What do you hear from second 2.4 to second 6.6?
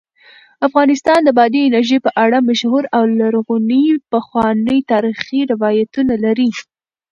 مشهور او لرغوني پخواني تاریخی روایتونه لري.